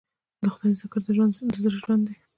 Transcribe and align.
د 0.43 0.45
خدای 0.53 0.73
ذکر 0.81 0.99
د 1.05 1.07
زړه 1.65 1.77
ژوند 1.83 2.03
دی. 2.07 2.15